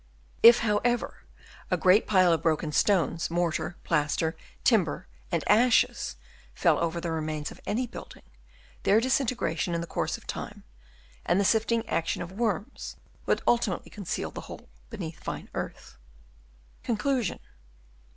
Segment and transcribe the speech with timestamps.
[0.41, 1.25] If, however,
[1.69, 6.15] a great pile of broken stones, mortar, plaster, timber and ashes
[6.55, 8.23] fell over the remains of any building,
[8.81, 10.63] their disintegration in the course of time,
[11.23, 12.95] and the sifting action of worms,
[13.27, 15.99] would ultimately conceal the whole beneath fine earth.
[16.81, 17.39] Conclusion.